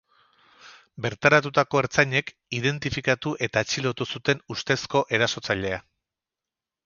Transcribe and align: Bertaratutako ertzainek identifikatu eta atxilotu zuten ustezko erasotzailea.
Bertaratutako 1.05 1.81
ertzainek 1.83 2.31
identifikatu 2.59 3.33
eta 3.47 3.63
atxilotu 3.65 4.07
zuten 4.15 4.43
ustezko 4.57 5.03
erasotzailea. 5.19 5.81